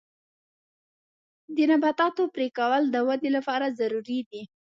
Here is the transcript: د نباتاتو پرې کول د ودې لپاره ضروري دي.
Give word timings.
د 1.55 1.57
نباتاتو 1.71 2.23
پرې 2.35 2.47
کول 2.57 2.83
د 2.89 2.95
ودې 3.07 3.29
لپاره 3.37 3.65
ضروري 3.79 4.19
دي. 4.29 4.41